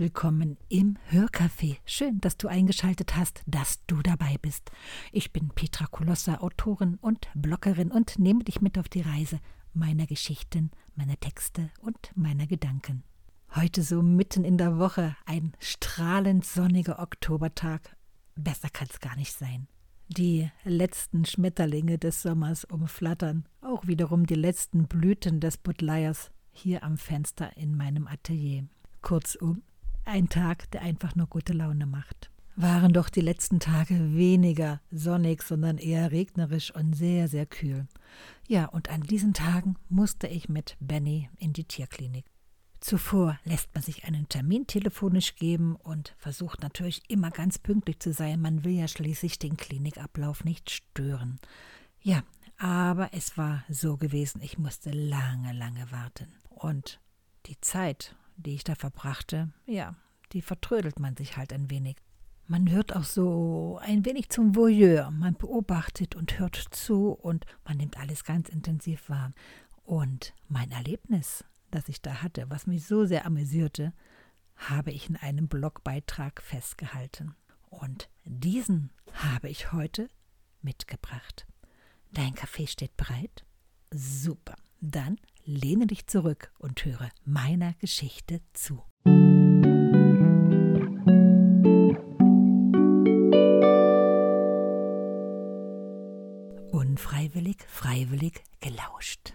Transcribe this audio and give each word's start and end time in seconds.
willkommen 0.00 0.56
im 0.70 0.96
Hörcafé. 1.10 1.76
Schön, 1.84 2.22
dass 2.22 2.38
du 2.38 2.48
eingeschaltet 2.48 3.16
hast, 3.16 3.42
dass 3.46 3.84
du 3.86 4.00
dabei 4.00 4.36
bist. 4.40 4.70
Ich 5.12 5.30
bin 5.30 5.50
Petra 5.50 5.84
Kolossa, 5.84 6.38
Autorin 6.38 6.96
und 7.02 7.28
Bloggerin 7.34 7.92
und 7.92 8.18
nehme 8.18 8.42
dich 8.42 8.62
mit 8.62 8.78
auf 8.78 8.88
die 8.88 9.02
Reise 9.02 9.40
meiner 9.74 10.06
Geschichten, 10.06 10.70
meiner 10.96 11.20
Texte 11.20 11.68
und 11.82 12.12
meiner 12.14 12.46
Gedanken. 12.46 13.02
Heute 13.54 13.82
so 13.82 14.00
mitten 14.00 14.42
in 14.42 14.56
der 14.56 14.78
Woche 14.78 15.16
ein 15.26 15.52
strahlend 15.58 16.46
sonniger 16.46 16.98
Oktobertag. 16.98 17.94
Besser 18.36 18.70
kann 18.70 18.88
es 18.90 19.00
gar 19.00 19.16
nicht 19.16 19.34
sein. 19.34 19.68
Die 20.08 20.50
letzten 20.64 21.26
Schmetterlinge 21.26 21.98
des 21.98 22.22
Sommers 22.22 22.64
umflattern, 22.64 23.44
auch 23.60 23.86
wiederum 23.86 24.24
die 24.24 24.34
letzten 24.34 24.88
Blüten 24.88 25.40
des 25.40 25.58
Buttleiers 25.58 26.30
hier 26.52 26.84
am 26.84 26.96
Fenster 26.96 27.54
in 27.58 27.76
meinem 27.76 28.06
Atelier. 28.06 28.64
Kurzum, 29.02 29.62
ein 30.04 30.28
Tag, 30.28 30.70
der 30.70 30.82
einfach 30.82 31.14
nur 31.14 31.26
gute 31.26 31.52
Laune 31.52 31.86
macht. 31.86 32.30
Waren 32.56 32.92
doch 32.92 33.08
die 33.08 33.20
letzten 33.20 33.60
Tage 33.60 34.14
weniger 34.14 34.80
sonnig, 34.90 35.42
sondern 35.42 35.78
eher 35.78 36.12
regnerisch 36.12 36.74
und 36.74 36.94
sehr, 36.94 37.28
sehr 37.28 37.46
kühl. 37.46 37.86
Ja, 38.48 38.66
und 38.66 38.90
an 38.90 39.02
diesen 39.02 39.32
Tagen 39.32 39.76
musste 39.88 40.26
ich 40.26 40.48
mit 40.48 40.76
Benny 40.80 41.30
in 41.38 41.52
die 41.52 41.64
Tierklinik. 41.64 42.26
Zuvor 42.80 43.38
lässt 43.44 43.68
man 43.74 43.82
sich 43.82 44.04
einen 44.04 44.28
Termin 44.28 44.66
telefonisch 44.66 45.36
geben 45.36 45.76
und 45.76 46.14
versucht 46.18 46.62
natürlich 46.62 47.02
immer 47.08 47.30
ganz 47.30 47.58
pünktlich 47.58 48.00
zu 48.00 48.12
sein. 48.12 48.40
Man 48.40 48.64
will 48.64 48.72
ja 48.72 48.88
schließlich 48.88 49.38
den 49.38 49.56
Klinikablauf 49.56 50.44
nicht 50.44 50.70
stören. 50.70 51.38
Ja, 52.00 52.22
aber 52.56 53.10
es 53.12 53.36
war 53.36 53.64
so 53.68 53.96
gewesen, 53.98 54.40
ich 54.42 54.58
musste 54.58 54.90
lange, 54.90 55.52
lange 55.52 55.92
warten. 55.92 56.32
Und 56.48 57.00
die 57.46 57.60
Zeit 57.60 58.16
die 58.40 58.54
ich 58.54 58.64
da 58.64 58.74
verbrachte, 58.74 59.52
ja, 59.66 59.94
die 60.32 60.42
vertrödelt 60.42 60.98
man 60.98 61.16
sich 61.16 61.36
halt 61.36 61.52
ein 61.52 61.70
wenig. 61.70 61.96
Man 62.46 62.68
hört 62.70 62.96
auch 62.96 63.04
so 63.04 63.78
ein 63.82 64.04
wenig 64.04 64.28
zum 64.30 64.56
Voyeur. 64.56 65.10
Man 65.10 65.34
beobachtet 65.34 66.16
und 66.16 66.38
hört 66.38 66.56
zu 66.56 67.12
und 67.12 67.46
man 67.64 67.76
nimmt 67.76 67.96
alles 67.98 68.24
ganz 68.24 68.48
intensiv 68.48 69.08
wahr. 69.08 69.32
Und 69.84 70.34
mein 70.48 70.70
Erlebnis, 70.72 71.44
das 71.70 71.88
ich 71.88 72.02
da 72.02 72.22
hatte, 72.22 72.50
was 72.50 72.66
mich 72.66 72.84
so 72.86 73.04
sehr 73.04 73.24
amüsierte, 73.24 73.92
habe 74.56 74.90
ich 74.90 75.08
in 75.08 75.16
einem 75.16 75.48
Blogbeitrag 75.48 76.42
festgehalten. 76.42 77.34
Und 77.68 78.10
diesen 78.24 78.90
habe 79.12 79.48
ich 79.48 79.72
heute 79.72 80.08
mitgebracht. 80.60 81.46
Dein 82.12 82.34
Kaffee 82.34 82.66
steht 82.66 82.96
bereit? 82.96 83.44
Super. 83.92 84.56
Dann 84.80 85.18
lehne 85.50 85.88
dich 85.88 86.06
zurück 86.06 86.52
und 86.58 86.84
höre 86.84 87.10
meiner 87.24 87.74
Geschichte 87.74 88.40
zu. 88.52 88.82
Unfreiwillig, 96.70 97.56
freiwillig 97.66 98.44
gelauscht. 98.60 99.34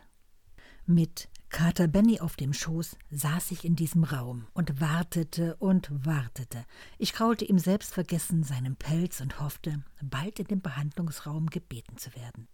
Mit 0.86 1.28
Kater 1.50 1.88
Benny 1.88 2.20
auf 2.22 2.38
dem 2.38 2.54
Schoß 2.54 2.98
saß 3.12 3.52
ich 3.52 3.66
in 3.66 3.76
diesem 3.76 4.04
Raum 4.04 4.48
und 4.54 4.80
wartete 4.80 5.56
und 5.58 5.90
wartete. 6.06 6.66
Ich 6.98 7.14
kraulte 7.14 7.44
ihm 7.46 7.60
selbstvergessen 7.60 8.44
seinen 8.44 8.78
Pelz 8.78 9.20
und 9.20 9.42
hoffte, 9.42 9.84
bald 10.02 10.40
in 10.40 10.48
den 10.48 10.62
Behandlungsraum 10.62 11.50
gebeten 11.50 11.98
zu 11.98 12.16
werden 12.16 12.48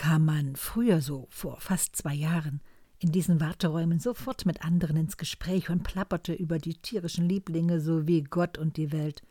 kam 0.00 0.24
man 0.24 0.56
früher 0.56 1.02
so, 1.02 1.26
vor 1.30 1.60
fast 1.60 1.94
zwei 1.94 2.14
Jahren, 2.14 2.62
in 3.00 3.12
diesen 3.12 3.40
Warteräumen 3.40 3.98
sofort 3.98 4.46
mit 4.46 4.62
anderen 4.62 4.96
ins 4.96 5.16
Gespräch 5.16 5.70
und 5.70 5.82
plapperte 5.82 6.34
über 6.34 6.58
die 6.58 6.74
tierischen 6.74 7.28
Lieblinge 7.28 7.80
sowie 7.80 8.22
Gott 8.22 8.58
und 8.58 8.76
die 8.76 8.92
Welt, 8.92 9.22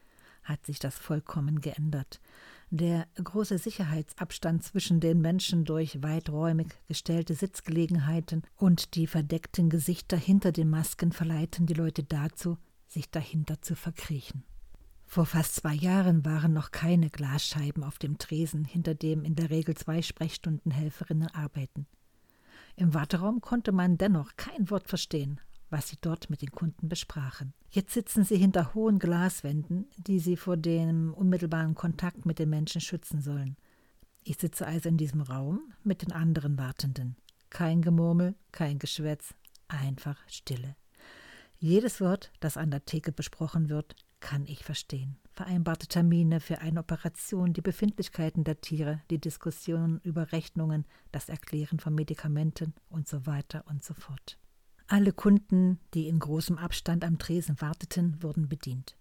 hat 0.44 0.66
sich 0.66 0.80
das 0.80 0.98
vollkommen 0.98 1.62
geändert. 1.62 2.20
Der 2.72 3.08
große 3.16 3.58
Sicherheitsabstand 3.58 4.64
zwischen 4.64 5.00
den 5.00 5.22
Menschen 5.22 5.66
durch 5.66 6.02
weiträumig 6.02 6.68
gestellte 6.88 7.36
Sitzgelegenheiten 7.36 8.44
und 8.56 8.96
die 8.96 9.08
verdeckten 9.08 9.70
Gesichter 9.70 10.18
hinter 10.18 10.52
den 10.52 10.70
Masken 10.70 11.12
verleiten 11.12 11.66
die 11.66 11.74
Leute 11.74 12.04
dazu, 12.04 12.58
sich 12.88 13.10
dahinter 13.10 13.62
zu 13.62 13.76
verkriechen. 13.76 14.44
Vor 15.06 15.26
fast 15.26 15.56
zwei 15.56 15.74
Jahren 15.74 16.24
waren 16.26 16.54
noch 16.54 16.72
keine 16.72 17.10
Glasscheiben 17.10 17.84
auf 17.84 17.98
dem 17.98 18.20
Tresen, 18.20 18.66
hinter 18.66 18.94
dem 18.94 19.24
in 19.24 19.36
der 19.36 19.50
Regel 19.50 19.76
zwei 19.76 20.04
Sprechstundenhelferinnen 20.04 21.30
arbeiten. 21.30 21.88
Im 22.80 22.94
Warteraum 22.94 23.42
konnte 23.42 23.74
man 23.74 23.98
dennoch 23.98 24.38
kein 24.38 24.70
Wort 24.70 24.88
verstehen, 24.88 25.42
was 25.70 25.90
sie 25.90 25.98
dort 26.00 26.30
mit 26.30 26.42
den 26.42 26.52
Kunden 26.52 26.88
besprachen. 26.88 27.54
Jetzt 27.70 27.94
sitzen 27.94 28.24
sie 28.24 28.38
hinter 28.38 28.74
hohen 28.74 29.00
Glaswänden, 29.00 29.90
die 29.98 30.20
sie 30.20 30.38
vor 30.38 30.56
dem 30.56 31.14
unmittelbaren 31.14 31.76
Kontakt 31.76 32.26
mit 32.26 32.40
den 32.40 32.50
Menschen 32.50 32.80
schützen 32.80 33.22
sollen. 33.22 33.58
Ich 34.24 34.38
sitze 34.38 34.66
also 34.66 34.88
in 34.88 34.96
diesem 34.96 35.20
Raum 35.20 35.74
mit 35.84 36.04
den 36.04 36.14
anderen 36.14 36.58
Wartenden. 36.58 37.18
Kein 37.50 37.82
Gemurmel, 37.82 38.36
kein 38.54 38.80
Geschwätz, 38.80 39.34
einfach 39.68 40.18
Stille. 40.30 40.78
Jedes 41.58 42.00
Wort, 42.00 42.32
das 42.40 42.56
an 42.56 42.72
der 42.72 42.86
Theke 42.86 43.12
besprochen 43.12 43.68
wird, 43.68 43.98
kann 44.22 44.46
ich 44.46 44.64
verstehen. 44.64 45.18
Vereinbarte 45.40 45.88
Termine 45.88 46.42
für 46.42 46.60
eine 46.60 46.82
Operation, 46.82 47.54
die 47.54 47.62
Befindlichkeiten 47.62 48.44
der 48.44 48.60
Tiere, 48.60 49.00
die 49.10 49.20
Diskussionen 49.22 50.02
über 50.04 50.34
Rechnungen, 50.34 50.84
das 51.14 51.30
Erklären 51.30 51.80
von 51.80 51.96
Medikamenten 51.96 52.74
und 52.90 53.08
so 53.08 53.26
weiter 53.26 53.64
und 53.70 53.82
so 53.82 53.94
fort. 53.94 54.38
Alle 54.88 55.14
Kunden, 55.14 55.80
die 55.94 56.10
in 56.10 56.20
großem 56.20 56.58
Abstand 56.58 57.06
am 57.06 57.20
Tresen 57.20 57.62
warteten, 57.62 58.22
wurden 58.22 58.50
bedient. 58.50 58.98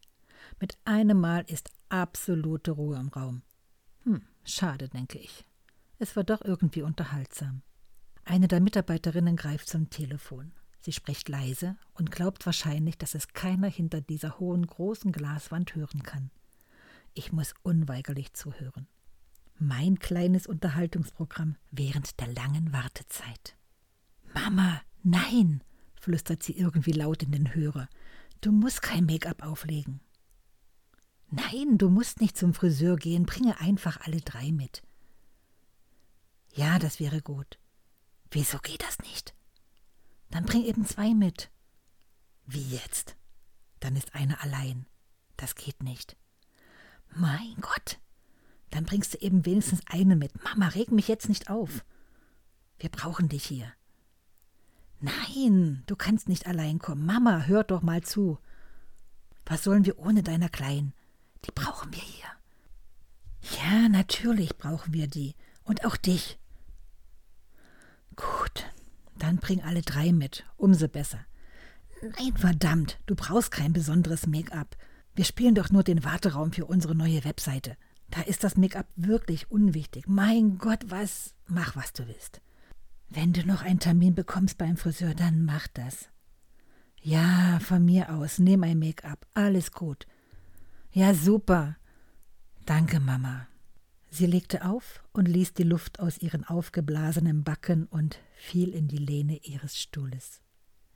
Mit 0.61 0.79
einem 0.85 1.19
Mal 1.19 1.45
ist 1.49 1.71
absolute 1.89 2.71
Ruhe 2.71 3.01
im 3.01 3.09
Raum. 3.09 3.43
Hm, 4.05 4.23
schade, 4.45 4.89
denke 4.89 5.19
ich. 5.19 5.45
Es 5.99 6.15
war 6.15 6.23
doch 6.23 6.43
irgendwie 6.43 6.83
unterhaltsam. 6.83 7.63
Eine 8.25 8.47
der 8.47 8.61
Mitarbeiterinnen 8.61 9.35
greift 9.35 9.69
zum 9.69 9.91
Telefon. 9.91 10.53
Sie 10.81 10.93
spricht 10.93 11.29
leise 11.29 11.77
und 11.95 12.11
glaubt 12.11 12.47
wahrscheinlich, 12.47 12.97
dass 12.99 13.15
es 13.15 13.29
keiner 13.29 13.69
hinter 13.69 14.01
dieser 14.01 14.39
hohen, 14.39 14.67
großen 14.67 15.13
Glaswand 15.13 15.75
hören 15.75 16.03
kann. 16.03 16.31
Ich 17.15 17.33
muss 17.33 17.55
unweigerlich 17.63 18.33
zuhören. 18.35 18.87
Mein 19.59 19.99
kleines 19.99 20.47
Unterhaltungsprogramm 20.47 21.57
während 21.73 22.21
der 22.21 22.29
langen 22.29 22.73
Wartezeit. 22.73 23.57
Mama, 24.33 24.81
nein, 25.03 25.65
flüstert 25.97 26.43
sie 26.45 26.57
irgendwie 26.57 26.93
laut 26.93 27.25
in 27.25 27.33
den 27.33 27.55
Hörer. 27.55 27.89
Du 28.41 28.53
musst 28.53 28.83
kein 28.83 29.05
Make-up 29.05 29.43
auflegen. 29.43 30.01
Nein, 31.31 31.77
du 31.77 31.91
musst 31.91 32.21
nicht 32.21 32.39
zum 32.39 32.55
Friseur 32.55 32.97
gehen, 32.97 33.27
bringe 33.27 33.61
einfach 33.61 34.01
alle 34.03 34.21
drei 34.21 34.53
mit. 34.53 34.83
Ja, 36.55 36.79
das 36.79 37.01
wäre 37.01 37.21
gut. 37.21 37.59
Wieso 38.31 38.59
geht 38.59 38.83
das 38.83 38.99
nicht? 39.01 39.35
Dann 40.31 40.45
bring 40.45 40.65
eben 40.65 40.85
zwei 40.85 41.15
mit. 41.15 41.51
Wie 42.47 42.63
jetzt? 42.69 43.17
Dann 43.81 43.97
ist 43.97 44.15
eine 44.15 44.41
allein. 44.41 44.87
Das 45.37 45.55
geht 45.55 45.83
nicht. 45.83 46.17
Mein 47.15 47.57
Gott. 47.61 47.99
Dann 48.71 48.85
bringst 48.85 49.15
du 49.15 49.19
eben 49.19 49.47
wenigstens 49.47 49.81
eine 49.87 50.17
mit. 50.17 50.43
Mama, 50.45 50.69
reg 50.69 50.91
mich 50.91 51.09
jetzt 51.09 51.29
nicht 51.29 51.49
auf. 51.49 51.85
Wir 52.79 52.91
brauchen 52.91 53.29
dich 53.29 53.45
hier. 53.45 53.73
Nein, 55.01 55.85
du 55.87 55.97
kannst 55.97 56.29
nicht 56.29 56.47
allein 56.47 56.79
kommen. 56.79 57.07
Mama, 57.07 57.45
hör 57.47 57.65
doch 57.65 57.83
mal 57.83 58.03
zu. 58.03 58.39
Was 59.47 59.65
sollen 59.65 59.87
wir 59.87 59.99
ohne 59.99 60.23
deiner 60.23 60.49
Kleinen? 60.49 60.93
Die 61.45 61.53
brauchen 61.53 61.93
wir 61.93 62.03
hier. 62.03 62.27
Ja, 63.59 63.89
natürlich 63.89 64.57
brauchen 64.59 64.93
wir 64.93 65.07
die. 65.07 65.35
Und 65.63 65.85
auch 65.85 65.97
dich. 65.97 66.39
Gut. 68.17 68.67
Dann 69.19 69.37
bring 69.37 69.63
alle 69.63 69.83
drei 69.83 70.13
mit, 70.13 70.45
umso 70.57 70.89
besser. 70.89 71.21
Nein, 72.03 72.37
verdammt, 72.37 73.01
du 73.07 73.15
brauchst 73.15 73.51
kein 73.51 73.73
besonderes 73.73 74.27
Make-up. 74.27 74.77
Wir 75.15 75.25
spielen 75.25 75.55
doch 75.55 75.71
nur 75.71 75.83
den 75.83 76.05
Warteraum 76.05 76.53
für 76.53 76.67
unsere 76.67 76.95
neue 76.95 77.25
Webseite. 77.25 77.77
Da 78.11 78.23
ist 78.23 78.45
das 78.45 78.57
Make-up 78.57 78.87
wirklich 78.95 79.51
unwichtig. 79.51 80.07
Mein 80.07 80.59
Gott, 80.59 80.85
was? 80.89 81.35
Mach, 81.47 81.77
was 81.77 81.93
du 81.93 82.07
willst. 82.07 82.41
Wenn 83.11 83.33
du 83.33 83.45
noch 83.45 83.63
einen 83.63 83.81
Termin 83.81 84.15
bekommst 84.15 84.59
beim 84.59 84.77
Friseur, 84.77 85.15
dann 85.15 85.45
mach 85.45 85.67
das. 85.69 86.09
Ja, 87.01 87.59
von 87.61 87.85
mir 87.85 88.13
aus, 88.15 88.39
nimm 88.39 88.63
ein 88.63 88.79
Make-up. 88.79 89.27
Alles 89.35 89.73
gut. 89.73 90.07
Ja, 90.93 91.15
super. 91.15 91.77
Danke, 92.65 93.01
Mama. 93.01 93.49
Sie 94.11 94.27
legte 94.27 94.65
auf 94.65 95.03
und 95.13 95.29
ließ 95.29 95.55
die 95.55 95.65
Luft 95.65 96.01
aus 96.01 96.19
ihren 96.19 96.45
aufgeblasenen 96.45 97.45
Backen 97.45 97.87
und 97.87 98.19
fiel 98.35 98.71
in 98.71 98.89
die 98.89 98.97
Lehne 98.97 99.37
ihres 99.43 99.79
Stuhles. 99.79 100.41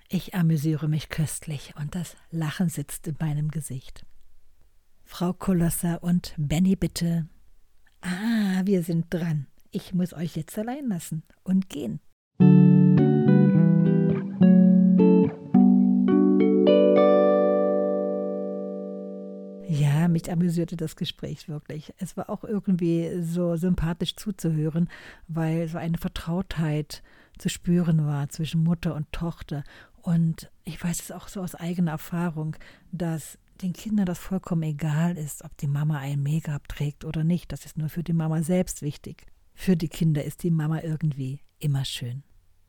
Ich 0.09 0.35
amüsiere 0.35 0.89
mich 0.89 1.09
köstlich 1.09 1.75
und 1.79 1.95
das 1.95 2.17
Lachen 2.31 2.69
sitzt 2.69 3.07
in 3.07 3.17
meinem 3.19 3.51
Gesicht. 3.51 4.05
Frau 5.05 5.33
Kolosser 5.33 6.03
und 6.03 6.35
Benny 6.37 6.77
bitte. 6.77 7.29
Ah, 8.01 8.63
wir 8.65 8.83
sind 8.83 9.07
dran. 9.11 9.47
Ich 9.71 9.95
muss 9.95 10.13
euch 10.13 10.37
jetzt 10.37 10.59
allein 10.59 10.89
lassen 10.89 11.23
und 11.45 11.69
gehen. 11.69 12.01
Mich 20.13 20.31
amüsierte 20.31 20.77
das 20.77 20.97
Gespräch 20.97 21.49
wirklich. 21.49 21.93
Es 21.99 22.17
war 22.17 22.31
auch 22.31 22.45
irgendwie 22.45 23.23
so 23.23 23.57
sympathisch 23.57 24.17
zuzuhören, 24.17 24.89
weil 25.29 25.69
so 25.69 25.79
eine 25.79 25.99
Vertrautheit 25.99 27.03
zu 27.39 27.49
spüren 27.49 28.07
war 28.07 28.29
zwischen 28.29 28.63
Mutter 28.63 28.95
und 28.95 29.11
Tochter. 29.13 29.65
Und 30.03 30.51
ich 30.65 30.83
weiß 30.83 31.01
es 31.01 31.13
auch 31.13 31.29
so 31.29 31.41
aus 31.41 31.55
eigener 31.55 31.93
Erfahrung, 31.93 32.57
dass 32.91 33.39
den 33.63 33.73
Kindern 33.73 34.07
das 34.07 34.19
vollkommen 34.19 34.63
egal 34.65 35.17
ist, 35.17 35.45
ob 35.45 35.57
die 35.57 35.69
Mama 35.69 35.99
ein 35.99 36.23
Make-up 36.23 36.69
trägt 36.69 37.05
oder 37.05 37.25
nicht. 37.25 37.53
Das 37.53 37.65
ist 37.65 37.79
nur 37.79 37.89
für 37.89 38.03
die 38.03 38.13
Mama 38.13 38.43
selbst 38.43 38.83
wichtig. 38.83 39.27
Für 39.55 39.77
die 39.77 39.89
Kinder 39.89 40.25
ist 40.25 40.43
die 40.43 40.51
Mama 40.51 40.81
irgendwie 40.81 41.41
immer 41.59 41.85
schön. 41.85 42.25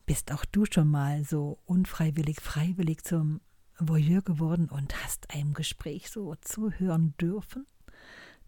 Bist 0.05 0.31
auch 0.31 0.45
du 0.45 0.65
schon 0.71 0.89
mal 0.89 1.23
so 1.23 1.59
unfreiwillig, 1.65 2.41
freiwillig 2.41 3.03
zum 3.03 3.41
Voyeur 3.79 4.21
geworden 4.21 4.69
und 4.69 5.03
hast 5.03 5.33
einem 5.33 5.53
Gespräch 5.53 6.09
so 6.09 6.35
zuhören 6.35 7.15
dürfen? 7.17 7.65